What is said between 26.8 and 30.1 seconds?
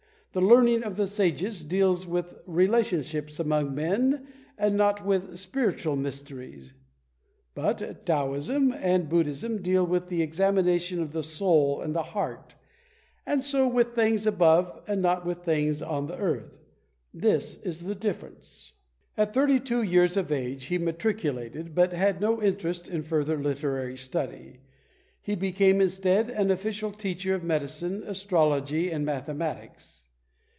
teacher of medicine, astrology and mathematics.